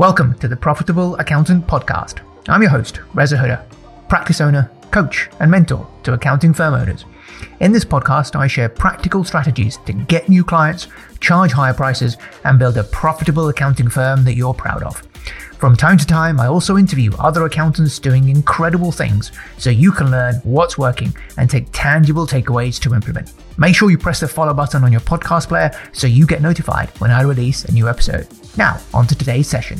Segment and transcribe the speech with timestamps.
[0.00, 2.20] Welcome to the Profitable Accountant Podcast.
[2.48, 3.62] I'm your host, Reza Huda,
[4.08, 7.04] practice owner, coach, and mentor to accounting firm owners.
[7.60, 10.88] In this podcast, I share practical strategies to get new clients,
[11.20, 15.06] charge higher prices, and build a profitable accounting firm that you're proud of.
[15.58, 20.10] From time to time, I also interview other accountants doing incredible things so you can
[20.10, 23.34] learn what's working and take tangible takeaways to implement.
[23.58, 26.88] Make sure you press the follow button on your podcast player so you get notified
[27.00, 28.26] when I release a new episode.
[28.56, 29.78] Now, on to today's session.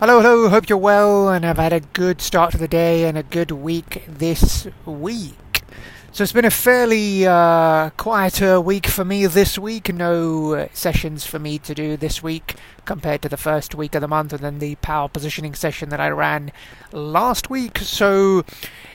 [0.00, 3.18] Hello, hello, hope you're well and have had a good start to the day and
[3.18, 5.64] a good week this week.
[6.12, 9.92] So it's been a fairly uh, quieter week for me this week.
[9.92, 14.06] No sessions for me to do this week compared to the first week of the
[14.06, 16.52] month and then the power positioning session that I ran
[16.92, 17.78] last week.
[17.78, 18.44] So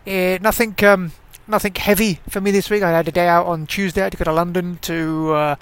[0.08, 0.74] uh, nothing.
[0.86, 1.12] Um,
[1.54, 2.82] nothing heavy for me this week.
[2.82, 4.02] I had a day out on Tuesday.
[4.02, 5.56] I had to go to London to uh,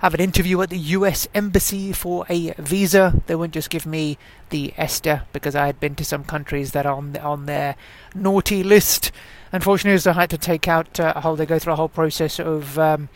[0.00, 3.22] have an interview at the US Embassy for a visa.
[3.28, 4.18] They wouldn't just give me
[4.50, 7.76] the ESTA because I had been to some countries that are on, on their
[8.12, 9.12] naughty list
[9.52, 11.36] unfortunately, so I had to take out uh, a whole.
[11.36, 13.08] They go through a whole process of um,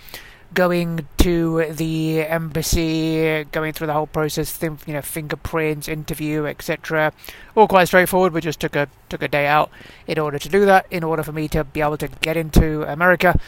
[0.54, 7.12] going to the embassy, going through the whole process, you know, fingerprints, interview, etc.
[7.56, 8.32] All quite straightforward.
[8.32, 9.70] We just took a took a day out
[10.06, 12.82] in order to do that, in order for me to be able to get into
[12.90, 13.38] America.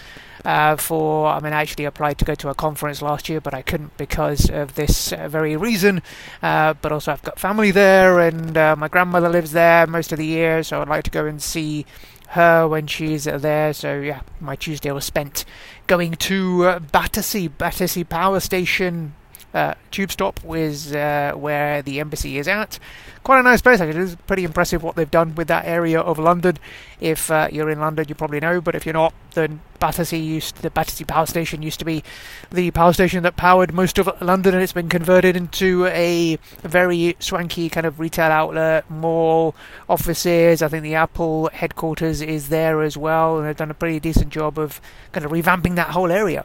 [0.44, 3.54] Uh, for I mean, I actually applied to go to a conference last year, but
[3.54, 6.02] I couldn't because of this very reason.
[6.42, 10.18] Uh, but also, I've got family there, and uh, my grandmother lives there most of
[10.18, 11.86] the year, so I'd like to go and see
[12.32, 13.72] her when she's there.
[13.72, 15.44] So yeah, my Tuesday was spent
[15.92, 19.14] going to uh, Battersea, Battersea Power Station.
[19.54, 22.78] Uh, tube stop was uh, where the embassy is at.
[23.22, 24.02] Quite a nice place, actually.
[24.02, 26.58] It's pretty impressive what they've done with that area of London.
[27.00, 30.62] If uh, you're in London, you probably know, but if you're not, then Battersea used
[30.62, 32.02] the Battersea Power Station used to be
[32.50, 37.16] the power station that powered most of London, and it's been converted into a very
[37.18, 39.54] swanky kind of retail outlet, mall,
[39.88, 40.62] offices.
[40.62, 44.30] I think the Apple headquarters is there as well, and they've done a pretty decent
[44.30, 44.80] job of
[45.12, 46.44] kind of revamping that whole area.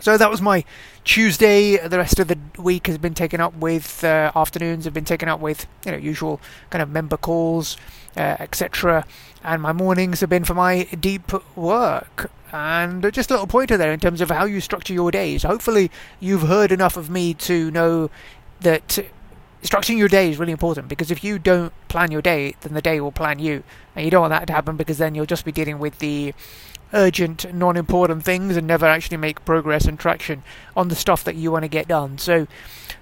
[0.00, 0.64] So that was my
[1.04, 1.76] Tuesday.
[1.76, 5.28] The rest of the week has been taken up with uh, afternoons have been taken
[5.28, 6.40] up with you know usual
[6.70, 7.76] kind of member calls,
[8.16, 9.06] uh, etc.
[9.44, 12.30] And my mornings have been for my deep work.
[12.52, 15.42] And just a little pointer there in terms of how you structure your days.
[15.42, 15.90] Hopefully,
[16.20, 18.10] you've heard enough of me to know
[18.60, 18.98] that
[19.62, 22.82] structuring your day is really important because if you don't plan your day, then the
[22.82, 23.62] day will plan you.
[23.94, 26.34] And you don't want that to happen because then you'll just be dealing with the
[26.92, 30.42] urgent, non important things and never actually make progress and traction
[30.76, 32.18] on the stuff that you want to get done.
[32.18, 32.48] So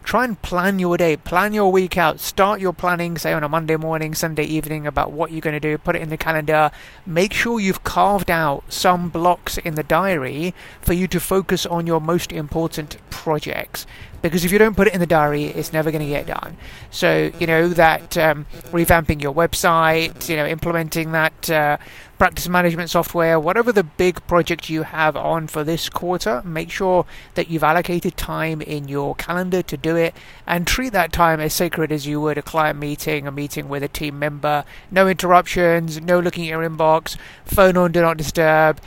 [0.05, 3.49] try and plan your day, plan your week out, start your planning, say on a
[3.49, 6.71] Monday morning, Sunday evening, about what you're going to do, put it in the calendar.
[7.07, 11.87] Make sure you've carved out some blocks in the diary for you to focus on
[11.87, 13.87] your most important projects
[14.23, 16.57] because if you don't put it in the diary, it's never going to get done.
[16.91, 18.47] So, you know, that um,
[18.85, 21.77] revamping your website, you know, implementing that uh,
[22.19, 27.05] practice management software, whatever the big project you have on for this quarter, make sure
[27.35, 30.15] that you've allocated time in your calendar to do it
[30.47, 33.83] and treat that time as sacred as you would a client meeting, a meeting with
[33.83, 34.65] a team member.
[34.91, 38.81] No interruptions, no looking at your inbox, phone on, do not disturb.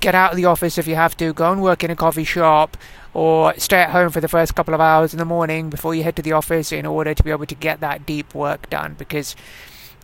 [0.00, 2.24] Get out of the office if you have to, go and work in a coffee
[2.24, 2.76] shop
[3.14, 6.04] or stay at home for the first couple of hours in the morning before you
[6.04, 8.94] head to the office in order to be able to get that deep work done
[8.96, 9.34] because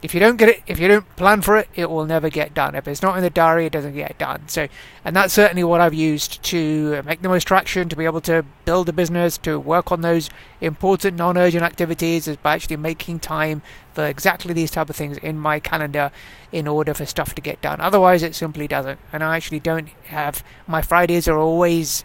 [0.04, 2.52] if you don't get it, if you don't plan for it, it will never get
[2.52, 2.74] done.
[2.74, 4.46] If it's not in the diary, it doesn't get done.
[4.48, 4.68] So,
[5.02, 8.44] and that's certainly what I've used to make the most traction, to be able to
[8.66, 10.28] build a business, to work on those
[10.60, 13.62] important non-urgent activities, is by actually making time
[13.94, 16.12] for exactly these type of things in my calendar
[16.52, 17.80] in order for stuff to get done.
[17.80, 19.00] Otherwise, it simply doesn't.
[19.10, 22.04] And I actually don't have my Fridays are always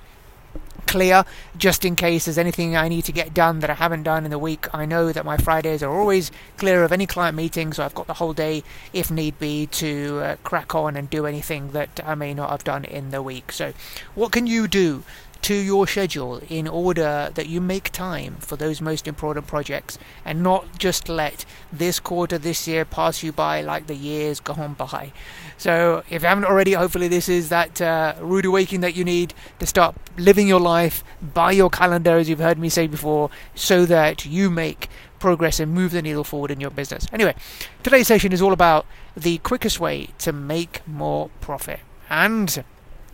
[0.89, 1.23] clear
[1.55, 4.31] just in case there's anything I need to get done that I haven't done in
[4.31, 4.65] the week.
[4.73, 8.07] I know that my Fridays are always clear of any client meetings, so I've got
[8.07, 12.15] the whole day, if need be, to uh, crack on and do anything that I
[12.15, 13.51] may not have done in the week.
[13.51, 13.73] So,
[14.15, 15.03] what can you do
[15.41, 20.43] to your schedule in order that you make time for those most important projects and
[20.43, 25.11] not just let this quarter, this year pass you by like the years gone by.
[25.59, 29.33] So, if you haven't already, hopefully, this is that uh, rude awakening that you need
[29.59, 33.85] to start living your life by your calendar, as you've heard me say before, so
[33.85, 34.87] that you make
[35.19, 37.07] progress and move the needle forward in your business.
[37.11, 37.35] Anyway,
[37.83, 38.85] today's session is all about
[39.17, 41.81] the quickest way to make more profit.
[42.09, 42.63] And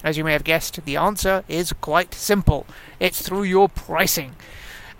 [0.04, 2.68] as you may have guessed, the answer is quite simple
[3.00, 4.36] it's through your pricing.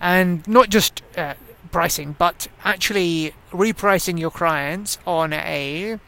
[0.00, 1.34] And not just uh,
[1.70, 6.00] pricing, but actually repricing your clients on a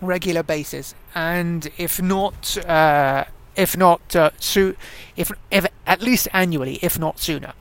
[0.00, 0.94] regular basis.
[1.14, 3.24] And if not, uh,
[3.56, 4.74] if not, uh, so,
[5.16, 7.52] if, if at least annually, if not sooner.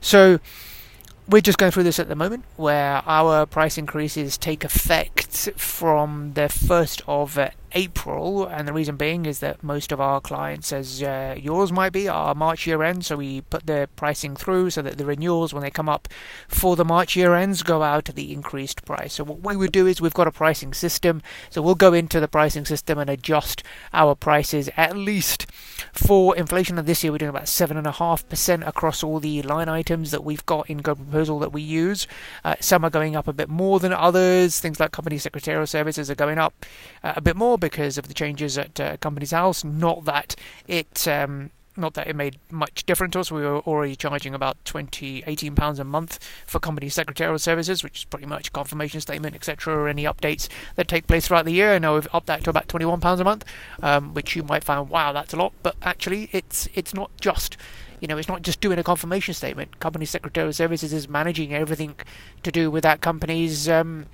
[0.00, 0.40] So,
[1.28, 6.32] we're just going through this at the moment where our price increases take effect from
[6.34, 7.38] the 1st of
[7.74, 11.92] April, and the reason being is that most of our clients, as uh, yours might
[11.92, 15.54] be, are March year end, so we put the pricing through so that the renewals,
[15.54, 16.08] when they come up
[16.48, 19.14] for the March year ends, go out at the increased price.
[19.14, 22.20] So, what we would do is we've got a pricing system, so we'll go into
[22.20, 25.46] the pricing system and adjust our prices at least
[25.92, 26.78] for inflation.
[26.78, 30.68] And this year we're doing about 7.5% across all the line items that we've got
[30.68, 32.06] in Go Proposal that we use.
[32.44, 36.10] Uh, some are going up a bit more than others, things like company secretarial services
[36.10, 36.66] are going up
[37.02, 39.64] uh, a bit more because of the changes at uh, Companies House.
[39.64, 40.36] Not that
[40.68, 41.08] it.
[41.08, 43.32] Um, not that it made much difference to us.
[43.32, 48.00] We were already charging about 20, 18 pounds a month for company secretarial services, which
[48.00, 51.72] is pretty much confirmation statement, etc., or any updates that take place throughout the year.
[51.72, 53.46] I know we've upped that to about 21 pounds a month,
[53.82, 55.54] um, which you might find, wow, that's a lot.
[55.62, 57.56] But actually, it's it's not just
[58.00, 59.78] you know, it's not just doing a confirmation statement.
[59.78, 61.94] Company secretarial services is managing everything
[62.42, 64.06] to do with that company's um,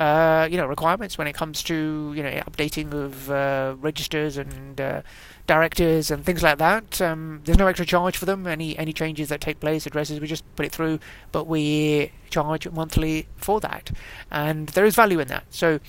[0.00, 4.80] uh, you know requirements when it comes to you know updating of uh, registers and
[4.80, 5.02] uh,
[5.46, 7.00] directors and things like that.
[7.00, 8.46] Um, there's no extra charge for them.
[8.46, 10.98] Any any changes that take place, addresses, we just put it through,
[11.32, 13.90] but we charge monthly for that,
[14.30, 15.44] and there is value in that.
[15.50, 15.80] So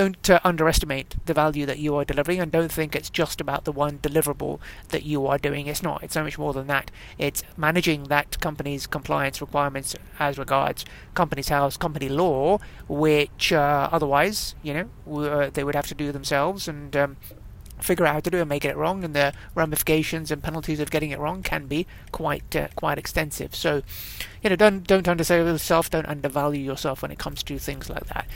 [0.00, 3.64] don't uh, underestimate the value that you are delivering and don't think it's just about
[3.64, 4.58] the one deliverable
[4.88, 5.66] that you are doing.
[5.66, 6.02] It's not.
[6.02, 6.90] It's so much more than that.
[7.18, 12.58] It's managing that company's compliance requirements as regards Companies House, company law,
[12.88, 17.16] which uh, otherwise, you know, w- uh, they would have to do themselves and um,
[17.84, 20.80] figure out how to do it and make it wrong, and the ramifications and penalties
[20.80, 23.54] of getting it wrong can be quite uh, quite extensive.
[23.54, 23.82] So,
[24.42, 28.06] you know, don't don't undersell yourself, don't undervalue yourself when it comes to things like
[28.06, 28.26] that.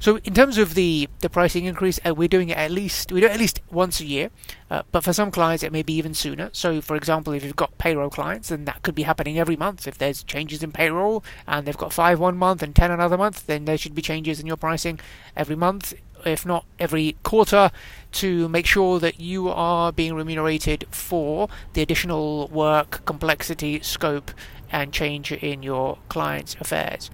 [0.00, 3.20] So in terms of the, the pricing increase, uh, we're doing it at least we
[3.20, 4.30] do it at least once a year,
[4.70, 6.48] uh, but for some clients it may be even sooner.
[6.54, 9.86] So for example, if you've got payroll clients, then that could be happening every month.
[9.86, 13.46] If there's changes in payroll and they've got five one month and ten another month,
[13.46, 14.98] then there should be changes in your pricing
[15.36, 15.92] every month,
[16.24, 17.70] if not every quarter,
[18.12, 24.30] to make sure that you are being remunerated for the additional work, complexity, scope,
[24.72, 27.10] and change in your clients' affairs.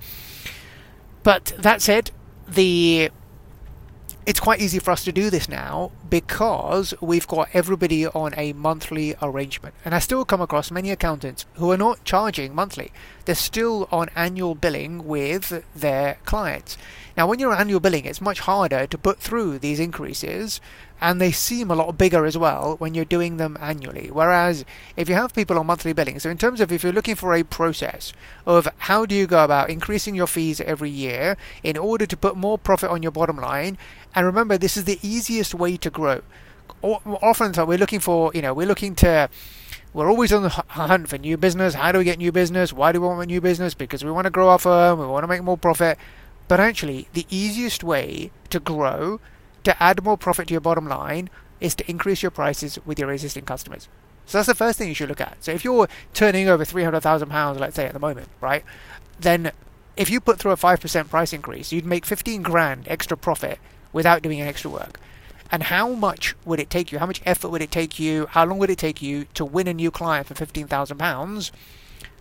[1.23, 2.11] But that said,
[2.49, 3.11] the
[4.27, 8.53] it's quite easy for us to do this now because we've got everybody on a
[8.55, 9.75] monthly arrangement.
[9.85, 12.91] And I still come across many accountants who are not charging monthly.
[13.27, 16.79] They're still on annual billing with their clients.
[17.17, 20.61] Now, when you're on annual billing, it's much harder to put through these increases
[21.01, 24.11] and they seem a lot bigger as well when you're doing them annually.
[24.11, 24.65] Whereas
[24.97, 27.35] if you have people on monthly billing, so in terms of if you're looking for
[27.35, 28.13] a process
[28.47, 32.37] of how do you go about increasing your fees every year in order to put
[32.37, 33.77] more profit on your bottom line,
[34.15, 36.23] and remember this is the easiest way to grow.
[36.83, 39.29] Often we're looking for, you know, we're looking to
[39.97, 41.73] we're always on the hunt for new business.
[41.73, 42.71] How do we get new business?
[42.71, 43.73] Why do we want new business?
[43.73, 45.97] Because we want to grow our firm, we want to make more profit.
[46.49, 49.21] But actually, the easiest way to grow
[49.65, 51.31] to add more profit to your bottom line
[51.63, 53.89] is to increase your prices with your existing customers.
[54.27, 55.43] So that's the first thing you should look at.
[55.43, 58.65] So if you're turning over three hundred thousand pounds, let's say at the moment, right,
[59.19, 59.51] then
[59.97, 63.59] if you put through a five percent price increase, you'd make fifteen grand extra profit
[63.95, 65.01] without doing any extra work.
[65.51, 66.99] And how much would it take you?
[66.99, 68.27] How much effort would it take you?
[68.27, 71.53] How long would it take you to win a new client for fifteen thousand pounds,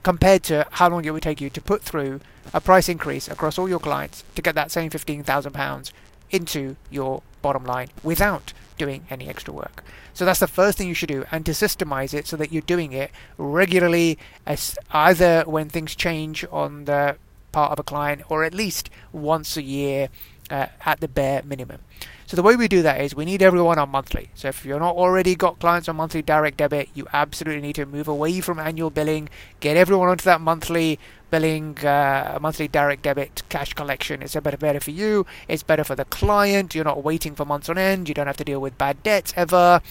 [0.03, 2.21] compared to how long it would take you to put through
[2.53, 5.91] a price increase across all your clients to get that same fifteen thousand pounds
[6.29, 9.83] into your bottom line without doing any extra work.
[10.13, 12.61] So that's the first thing you should do, and to systemize it so that you're
[12.61, 17.17] doing it regularly, as either when things change on the
[17.51, 20.09] part of a client, or at least once a year
[20.49, 21.79] uh, at the bare minimum.
[22.27, 24.29] So the way we do that is we need everyone on monthly.
[24.33, 27.85] So if you're not already got clients on monthly direct debit, you absolutely need to
[27.85, 30.99] move away from annual billing, get everyone onto that monthly
[31.29, 34.23] billing, uh, monthly direct debit cash collection.
[34.23, 35.27] It's a better better for you.
[35.47, 36.73] It's better for the client.
[36.73, 38.07] You're not waiting for months on end.
[38.07, 39.81] You don't have to deal with bad debts ever.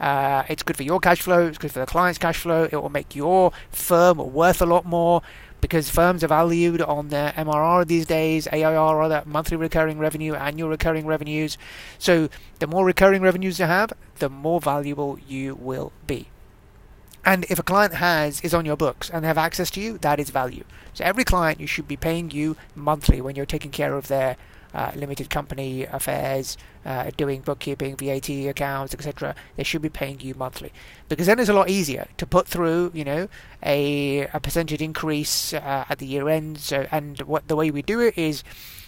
[0.00, 1.46] Uh, it's good for your cash flow.
[1.46, 2.64] It's good for the client's cash flow.
[2.64, 5.22] It will make your firm worth a lot more
[5.66, 10.32] because firms are valued on their MRR these days, ARR, or that monthly recurring revenue,
[10.32, 11.58] annual recurring revenues.
[11.98, 12.28] So
[12.60, 16.28] the more recurring revenues you have, the more valuable you will be.
[17.24, 19.98] And if a client has is on your books and they have access to you,
[19.98, 20.62] that is value.
[20.94, 24.36] So every client you should be paying you monthly when you're taking care of their
[24.72, 29.34] uh, limited company affairs, uh, doing bookkeeping, VAT accounts, etc.
[29.56, 30.72] They should be paying you monthly
[31.08, 33.28] because then it's a lot easier to put through, you know,
[33.62, 36.58] a, a percentage increase uh, at the year end.
[36.58, 38.44] So, and what the way we do it is,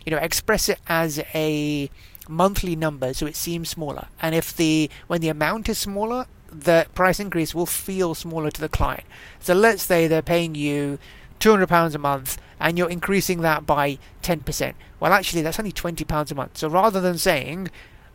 [0.07, 1.91] you know, express it as a
[2.29, 4.07] monthly number so it seems smaller.
[4.23, 8.61] And if the when the amount is smaller, the price increase will feel smaller to
[8.61, 9.05] the client.
[9.41, 10.99] So let's say they're paying you
[11.41, 14.75] £200 a month and you're increasing that by 10%.
[15.01, 16.59] Well, actually, that's only £20 a month.
[16.59, 17.71] So rather than saying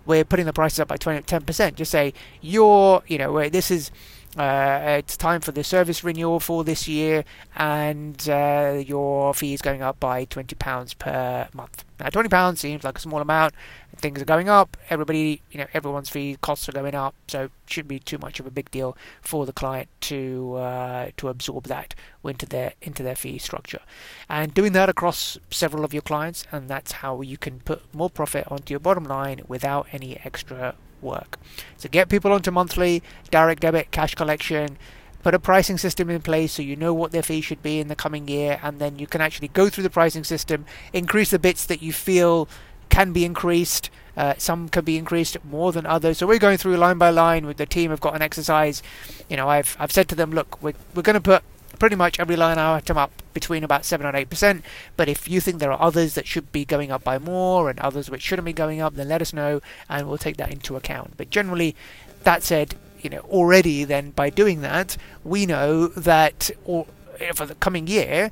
[0.06, 3.92] we're putting the prices up by 20, 10%, just say you're, you know, this is
[4.38, 7.24] uh, it's time for the service renewal for this year,
[7.56, 11.86] and uh, your fee is going up by £20 per month.
[12.00, 13.54] Now, £20 seems like a small amount.
[13.98, 14.76] Things are going up.
[14.90, 18.40] Everybody, you know, everyone's fee costs are going up, so it shouldn't be too much
[18.40, 23.04] of a big deal for the client to uh, to absorb that into their into
[23.04, 23.82] their fee structure.
[24.28, 28.10] And doing that across several of your clients, and that's how you can put more
[28.10, 31.38] profit onto your bottom line without any extra work.
[31.78, 34.78] So get people onto monthly, direct debit, cash collection,
[35.22, 37.88] put a pricing system in place so you know what their fee should be in
[37.88, 41.40] the coming year, and then you can actually go through the pricing system, increase the
[41.40, 42.48] bits that you feel
[42.90, 43.90] can be increased.
[44.16, 46.20] Uh, some can be increased more than others.
[46.20, 47.90] So we're going through line by line with the team.
[47.90, 48.84] Have got an exercise.
[49.28, 51.44] You know, I've I've said to them, look, we're we're going to put
[51.84, 54.62] pretty much every line item up between about 7 and 8%.
[54.96, 57.78] But if you think there are others that should be going up by more and
[57.80, 59.60] others which shouldn't be going up, then let us know
[59.90, 61.18] and we'll take that into account.
[61.18, 61.76] But generally,
[62.24, 66.88] that said, you know, already then by doing that, we know that or,
[67.36, 68.32] for the coming year,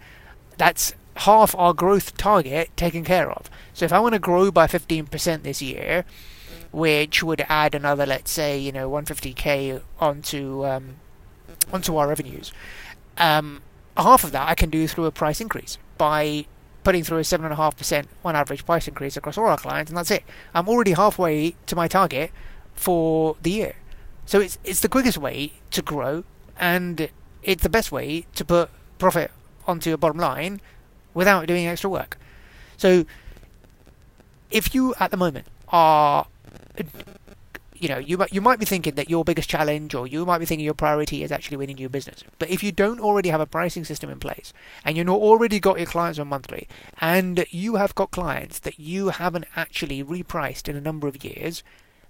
[0.56, 3.50] that's half our growth target taken care of.
[3.74, 6.06] So if I want to grow by 15% this year,
[6.72, 10.96] which would add another, let's say, you know, 150k onto um,
[11.74, 12.52] onto our revenues,
[13.22, 13.62] um,
[13.96, 16.48] half of that I can do through a price increase by
[16.84, 20.24] putting through a 7.5% on average price increase across all our clients, and that's it.
[20.54, 22.32] I'm already halfway to my target
[22.74, 23.76] for the year.
[24.26, 26.24] So it's, it's the quickest way to grow,
[26.60, 27.10] and
[27.44, 29.30] it's the best way to put profit
[29.68, 30.60] onto your bottom line
[31.14, 32.18] without doing extra work.
[32.78, 33.06] So
[34.50, 36.26] if you at the moment are
[37.82, 40.38] you know, you might you might be thinking that your biggest challenge, or you might
[40.38, 42.24] be thinking your priority is actually winning your business.
[42.38, 44.54] But if you don't already have a pricing system in place,
[44.86, 46.68] and you've already got your clients on monthly,
[47.00, 51.64] and you have got clients that you haven't actually repriced in a number of years,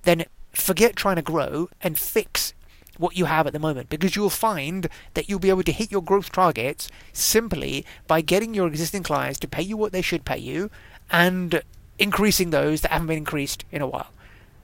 [0.04, 2.54] then forget trying to grow and fix
[2.98, 5.90] what you have at the moment because you'll find that you'll be able to hit
[5.90, 10.25] your growth targets simply by getting your existing clients to pay you what they should
[10.25, 10.70] pay you
[11.10, 11.63] and
[11.98, 14.12] increasing those that haven't been increased in a while.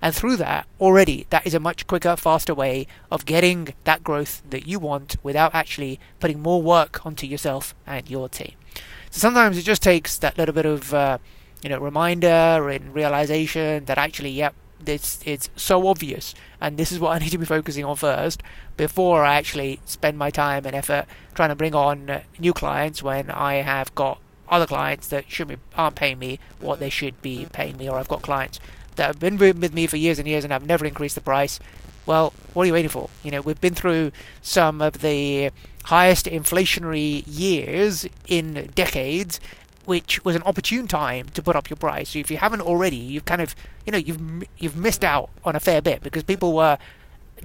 [0.02, 4.44] And through that, already, that is a much quicker, faster way of getting that growth
[4.50, 8.54] that you want without actually putting more work onto yourself and your team.
[9.10, 11.18] So sometimes it just takes that little bit of, uh,
[11.64, 17.00] you know, reminder and realization that actually, yep, this it's so obvious, and this is
[17.00, 18.44] what I need to be focusing on first
[18.76, 23.02] before I actually spend my time and effort trying to bring on uh, new clients
[23.02, 27.22] when I have got other clients that should be aren't paying me what they should
[27.22, 28.60] be paying me, or I've got clients
[28.98, 31.60] that have been with me for years and years and I've never increased the price.
[32.06, 33.10] Well, what are you waiting for?
[33.24, 34.12] You know, we've been through
[34.42, 35.52] some of the
[35.86, 39.40] highest inflationary years in decades,
[39.86, 42.10] which was an opportune time to put up your price.
[42.10, 45.56] So if you haven't already, you've kind of, you know, you've you've missed out on
[45.56, 46.78] a fair bit because people were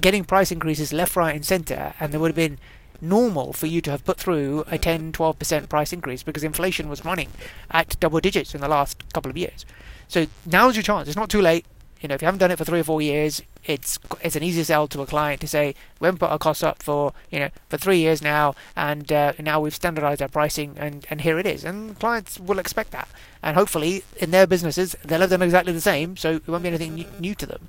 [0.01, 2.59] getting price increases left, right, and centre, and there would have been
[3.01, 7.05] normal for you to have put through a 10 12% price increase because inflation was
[7.05, 7.29] running
[7.71, 9.67] at double digits in the last couple of years.
[10.13, 11.09] So now's your chance.
[11.09, 11.65] It's not too late.
[12.03, 14.43] You know, if you haven't done it for three or four years, it's it's an
[14.43, 17.39] easy sell to a client to say we haven't put our costs up for you
[17.39, 21.39] know for three years now, and uh, now we've standardised our pricing, and and here
[21.39, 21.65] it is.
[21.65, 23.09] And clients will expect that,
[23.43, 26.69] and hopefully in their businesses they'll have done exactly the same, so it won't be
[26.69, 27.69] anything new to them.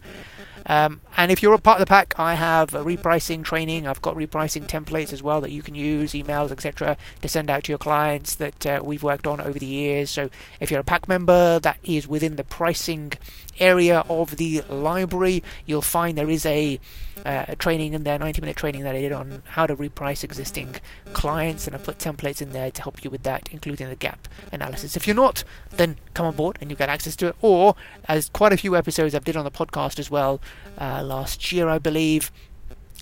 [0.65, 3.88] Um, and if you're a part of the PAC, I have a repricing training.
[3.88, 7.65] I've got repricing templates as well that you can use, emails, etc., to send out
[7.65, 10.10] to your clients that uh, we've worked on over the years.
[10.10, 10.29] So
[10.60, 13.13] if you're a PAC member that is within the pricing
[13.60, 16.79] area of the library, you'll find there is a,
[17.25, 20.75] uh, training in there, 90 minute training that I did on how to reprice existing
[21.13, 24.27] clients, and I put templates in there to help you with that, including the gap
[24.51, 24.96] analysis.
[24.96, 27.36] If you're not, then come on board and you get access to it.
[27.41, 30.41] Or, as quite a few episodes I've did on the podcast as well,
[30.77, 32.31] uh, last year I believe,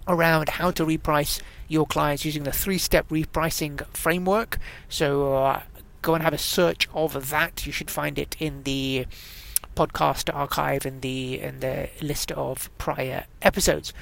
[0.08, 4.58] around how to reprice your clients using the three-step repricing framework.
[4.90, 5.62] So uh,
[6.02, 7.66] go and have a search of that.
[7.66, 9.06] You should find it in the
[9.76, 13.94] podcast archive in the in the list of prior episodes.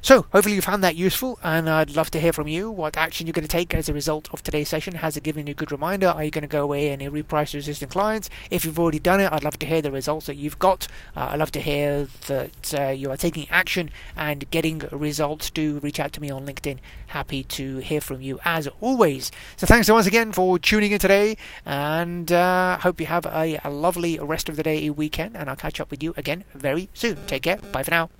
[0.00, 3.26] So, hopefully, you found that useful, and I'd love to hear from you what action
[3.26, 4.94] you're going to take as a result of today's session.
[4.94, 6.06] Has it given you a good reminder?
[6.06, 8.30] Are you going to go away and reprice resistant clients?
[8.50, 10.86] If you've already done it, I'd love to hear the results that you've got.
[11.16, 15.50] Uh, I'd love to hear that uh, you are taking action and getting results.
[15.50, 16.78] Do reach out to me on LinkedIn.
[17.08, 19.32] Happy to hear from you as always.
[19.56, 21.36] So, thanks once again for tuning in today,
[21.66, 25.56] and uh, hope you have a, a lovely rest of the day, weekend, and I'll
[25.56, 27.18] catch up with you again very soon.
[27.26, 27.56] Take care.
[27.56, 28.10] Bye for now.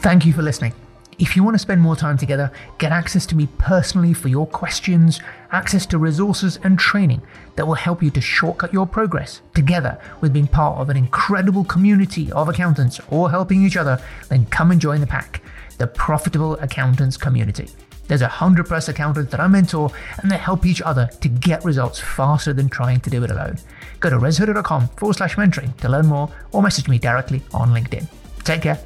[0.00, 0.72] Thank you for listening.
[1.18, 4.46] If you want to spend more time together, get access to me personally for your
[4.46, 5.20] questions,
[5.52, 7.20] access to resources and training
[7.56, 11.64] that will help you to shortcut your progress together with being part of an incredible
[11.64, 15.42] community of accountants all helping each other, then come and join the PAC,
[15.76, 17.68] the Profitable Accountants community.
[18.08, 19.90] There's a hundred plus accountants that I mentor
[20.22, 23.58] and they help each other to get results faster than trying to do it alone.
[24.00, 28.06] Go to rezahuda.com forward slash mentoring to learn more or message me directly on LinkedIn.
[28.44, 28.80] Take care